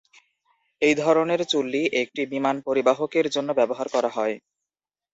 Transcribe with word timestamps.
এই 0.81 0.95
ধরনের 0.95 1.41
চুল্লী 1.45 1.83
একটি 2.01 2.21
বিমান 2.25 2.55
পরিবাহকের 2.67 3.25
জন্য 3.29 3.49
ব্যবহার 3.59 3.87
করা 3.87 4.09
হয়। 4.09 4.35